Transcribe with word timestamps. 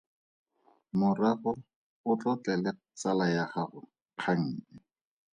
Morago 0.99 1.51
o 2.09 2.11
tlotlele 2.19 2.71
tsala 2.99 3.25
ya 3.35 3.43
gago 3.53 3.81
kgang 4.19 4.45
e. 4.75 4.77